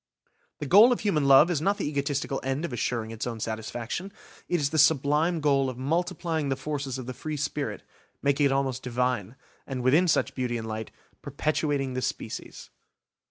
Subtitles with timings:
[0.57, 4.59] The goal of human love is not the egotistical end of assuring its own satisfaction–it
[4.59, 7.83] is the sublime goal of multiplying the forces of the free spirit,
[8.19, 9.35] making it almost Divine,
[9.67, 10.89] and, within such beauty and light,
[11.21, 12.71] perpetuating the species.